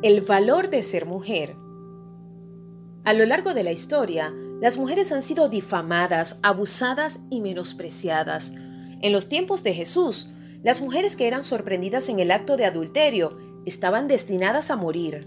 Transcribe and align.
El 0.00 0.20
valor 0.20 0.70
de 0.70 0.84
ser 0.84 1.06
mujer. 1.06 1.56
A 3.04 3.12
lo 3.14 3.26
largo 3.26 3.52
de 3.52 3.64
la 3.64 3.72
historia, 3.72 4.32
las 4.60 4.78
mujeres 4.78 5.10
han 5.10 5.22
sido 5.22 5.48
difamadas, 5.48 6.38
abusadas 6.44 7.18
y 7.30 7.40
menospreciadas. 7.40 8.54
En 9.00 9.12
los 9.12 9.28
tiempos 9.28 9.64
de 9.64 9.74
Jesús, 9.74 10.30
las 10.62 10.80
mujeres 10.80 11.16
que 11.16 11.26
eran 11.26 11.42
sorprendidas 11.42 12.08
en 12.10 12.20
el 12.20 12.30
acto 12.30 12.56
de 12.56 12.64
adulterio 12.64 13.36
estaban 13.66 14.06
destinadas 14.06 14.70
a 14.70 14.76
morir. 14.76 15.26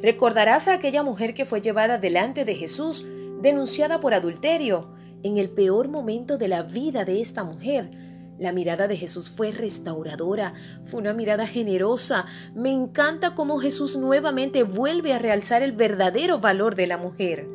Recordarás 0.00 0.68
a 0.68 0.72
aquella 0.72 1.02
mujer 1.02 1.34
que 1.34 1.44
fue 1.44 1.60
llevada 1.60 1.98
delante 1.98 2.46
de 2.46 2.54
Jesús, 2.54 3.04
denunciada 3.42 4.00
por 4.00 4.14
adulterio, 4.14 4.88
en 5.22 5.36
el 5.36 5.50
peor 5.50 5.88
momento 5.88 6.38
de 6.38 6.48
la 6.48 6.62
vida 6.62 7.04
de 7.04 7.20
esta 7.20 7.44
mujer, 7.44 7.90
la 8.38 8.52
mirada 8.52 8.86
de 8.86 8.96
Jesús 8.96 9.30
fue 9.30 9.50
restauradora, 9.50 10.52
fue 10.84 11.00
una 11.00 11.14
mirada 11.14 11.46
generosa. 11.46 12.26
Me 12.54 12.70
encanta 12.70 13.34
cómo 13.34 13.58
Jesús 13.58 13.96
nuevamente 13.96 14.62
vuelve 14.62 15.14
a 15.14 15.18
realzar 15.18 15.62
el 15.62 15.72
verdadero 15.72 16.38
valor 16.38 16.74
de 16.74 16.86
la 16.86 16.98
mujer. 16.98 17.48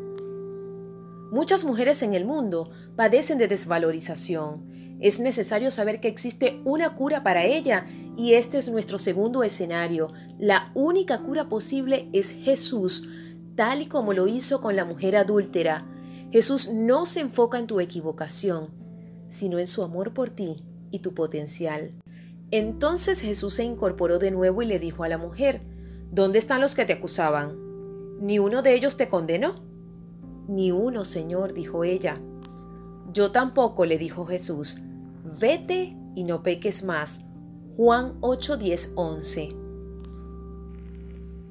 Muchas 1.32 1.64
mujeres 1.64 2.02
en 2.02 2.14
el 2.14 2.26
mundo 2.26 2.72
padecen 2.96 3.38
de 3.38 3.48
desvalorización. 3.48 4.98
Es 5.00 5.20
necesario 5.20 5.72
saber 5.72 6.00
que 6.00 6.08
existe 6.08 6.60
una 6.66 6.96
cura 6.96 7.24
para 7.24 7.46
ella 7.46 7.86
y 8.18 8.34
este 8.34 8.58
es 8.58 8.70
nuestro 8.70 9.00
segundo 9.00 9.44
escenario. 9.44 10.12
La 10.40 10.72
única 10.74 11.20
cura 11.20 11.48
posible 11.48 12.10
es 12.12 12.32
Jesús, 12.32 13.08
tal 13.56 13.84
y 13.84 13.86
como 13.86 14.14
lo 14.14 14.28
hizo 14.28 14.62
con 14.62 14.76
la 14.76 14.86
mujer 14.86 15.16
adúltera. 15.16 15.86
Jesús 16.32 16.72
no 16.74 17.06
se 17.06 17.22
enfoca 17.22 17.60
en 17.60 17.68
tu 17.68 17.80
equivocación, 17.80 18.70
sino 19.30 19.60
en 19.60 19.68
su 19.68 19.84
amor 19.84 20.14
por 20.14 20.30
ti 20.30 20.64
y 20.92 21.00
tu 21.00 21.14
potencial. 21.14 21.92
Entonces 22.52 23.22
Jesús 23.22 23.56
se 23.56 23.64
incorporó 23.64 24.20
de 24.20 24.32
nuevo 24.32 24.62
y 24.62 24.66
le 24.66 24.78
dijo 24.78 25.04
a 25.04 25.10
la 25.10 25.18
mujer, 25.18 25.62
¿Dónde 26.12 26.40
están 26.40 26.60
los 26.60 26.76
que 26.76 26.84
te 26.84 26.92
acusaban? 26.92 27.56
¿Ni 28.20 28.38
uno 28.38 28.62
de 28.62 28.74
ellos 28.76 28.98
te 28.98 29.08
condenó? 29.08 29.64
Ni 30.50 30.74
uno, 30.74 31.06
Señor, 31.06 31.54
dijo 31.54 31.86
ella. 31.86 32.20
Yo 33.14 33.32
tampoco, 33.32 33.86
le 33.86 33.98
dijo 33.98 34.26
Jesús. 34.26 34.82
Vete 35.40 35.96
y 36.14 36.26
no 36.26 36.44
peques 36.44 36.84
más. 36.84 37.24
Juan 37.78 38.18
8, 38.20 38.58
10, 38.58 38.92
11. 38.96 39.56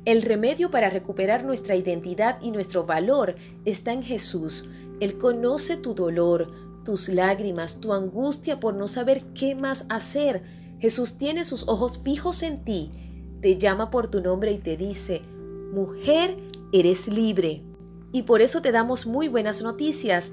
El 0.04 0.20
remedio 0.20 0.70
para 0.70 0.91
recuperar 0.91 1.44
nuestra 1.44 1.75
identidad 1.75 2.38
y 2.42 2.50
nuestro 2.50 2.84
valor 2.84 3.36
está 3.64 3.94
en 3.94 4.02
Jesús. 4.02 4.69
Él 5.00 5.16
conoce 5.16 5.78
tu 5.78 5.94
dolor, 5.94 6.52
tus 6.91 7.08
lágrimas, 7.08 7.80
tu 7.80 7.92
angustia 7.92 8.58
por 8.58 8.74
no 8.74 8.88
saber 8.88 9.22
qué 9.33 9.55
más 9.55 9.86
hacer. 9.88 10.42
Jesús 10.80 11.19
tiene 11.19 11.44
sus 11.44 11.69
ojos 11.69 11.98
fijos 11.98 12.42
en 12.42 12.64
ti, 12.64 12.91
te 13.41 13.58
llama 13.58 13.91
por 13.91 14.08
tu 14.08 14.20
nombre 14.20 14.50
y 14.50 14.58
te 14.58 14.77
dice, 14.77 15.22
mujer, 15.72 16.36
eres 16.72 17.06
libre. 17.06 17.62
Y 18.10 18.22
por 18.22 18.42
eso 18.42 18.60
te 18.60 18.72
damos 18.72 19.06
muy 19.06 19.28
buenas 19.28 19.62
noticias. 19.62 20.32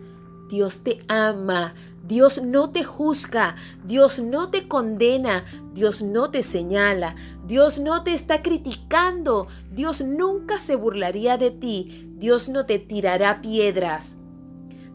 Dios 0.49 0.83
te 0.83 1.03
ama, 1.07 1.75
Dios 2.07 2.41
no 2.41 2.71
te 2.71 2.83
juzga, 2.83 3.55
Dios 3.85 4.19
no 4.19 4.49
te 4.49 4.67
condena, 4.67 5.45
Dios 5.75 6.01
no 6.01 6.31
te 6.31 6.41
señala, 6.41 7.15
Dios 7.45 7.79
no 7.79 8.03
te 8.03 8.15
está 8.15 8.41
criticando, 8.41 9.45
Dios 9.71 10.01
nunca 10.01 10.57
se 10.57 10.75
burlaría 10.75 11.37
de 11.37 11.51
ti, 11.51 12.09
Dios 12.15 12.49
no 12.49 12.65
te 12.65 12.79
tirará 12.79 13.41
piedras. 13.41 14.17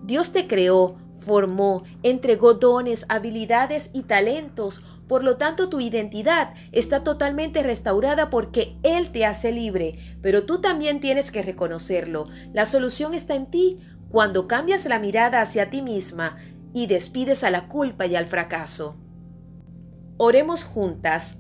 Dios 0.03 0.33
te 0.33 0.49
creó 0.49 0.97
formó, 1.25 1.85
entregó 2.03 2.55
dones, 2.55 3.07
habilidades 3.09 3.91
y 3.93 4.03
talentos. 4.03 4.85
Por 5.09 5.25
lo 5.25 5.37
tanto, 5.37 5.69
tu 5.69 5.81
identidad 5.81 6.55
está 6.73 7.05
totalmente 7.05 7.63
restaurada 7.63 8.31
porque 8.31 8.77
Él 8.83 9.11
te 9.11 9.25
hace 9.25 9.53
libre, 9.53 9.99
pero 10.23 10.45
tú 10.45 10.61
también 10.61 11.01
tienes 11.01 11.31
que 11.31 11.43
reconocerlo. 11.43 12.29
La 12.53 12.65
solución 12.65 13.15
está 13.15 13.35
en 13.35 13.47
ti 13.47 13.79
cuando 14.11 14.47
cambias 14.47 14.87
la 14.87 14.99
mirada 14.99 15.41
hacia 15.41 15.71
ti 15.71 15.83
misma 15.83 16.37
y 16.75 16.87
despides 16.87 17.45
a 17.45 17.51
la 17.51 17.69
culpa 17.69 18.07
y 18.07 18.17
al 18.17 18.27
fracaso. 18.27 18.97
Oremos 20.17 20.65
juntas. 20.65 21.39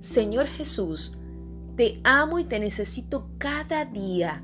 Señor 0.00 0.46
Jesús, 0.46 1.18
te 1.76 2.00
amo 2.04 2.38
y 2.38 2.44
te 2.44 2.58
necesito 2.58 3.28
cada 3.38 3.84
día. 3.84 4.42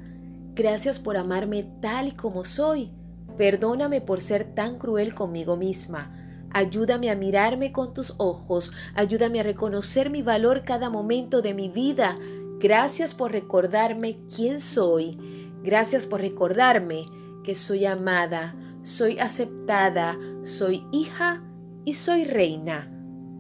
Gracias 0.55 0.99
por 0.99 1.17
amarme 1.17 1.65
tal 1.81 2.09
y 2.09 2.13
como 2.13 2.45
soy. 2.45 2.93
Perdóname 3.39 4.01
por 4.01 4.21
ser 4.21 4.53
tan 4.55 4.79
cruel 4.79 5.15
conmigo 5.15 5.57
misma. 5.57 6.13
Ayúdame 6.51 7.09
a 7.11 7.15
mirarme 7.15 7.73
con 7.73 7.95
tus 7.95 8.15
ojos. 8.19 8.73
Ayúdame 8.95 9.41
a 9.41 9.45
reconocer 9.45 10.11
mi 10.11 10.23
valor 10.23 10.65
cada 10.65 10.91
momento 10.91 11.41
de 11.41 11.55
mi 11.55 11.69
vida. 11.69 12.19
Gracias 12.59 13.15
por 13.15 13.33
recordarme 13.33 14.19
quién 14.35 14.59
soy. 14.61 15.19
Gracias 15.63 16.07
por 16.07 16.21
recordarme 16.21 17.07
que 17.45 17.55
soy 17.55 17.87
amada, 17.87 18.57
soy 18.83 19.19
aceptada, 19.19 20.19
soy 20.43 20.85
hija 20.93 21.43
y 21.85 21.95
soy 21.95 22.25
reina. 22.25 22.91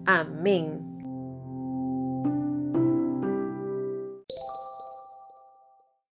Amén. 0.07 0.88